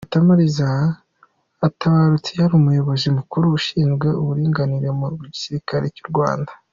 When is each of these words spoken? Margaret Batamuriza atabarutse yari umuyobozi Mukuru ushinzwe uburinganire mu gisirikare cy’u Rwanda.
Margaret 0.03 0.09
Batamuriza 0.13 0.69
atabarutse 1.67 2.31
yari 2.39 2.53
umuyobozi 2.59 3.07
Mukuru 3.17 3.45
ushinzwe 3.59 4.07
uburinganire 4.21 4.89
mu 4.99 5.05
gisirikare 5.33 5.85
cy’u 5.97 6.07
Rwanda. 6.13 6.51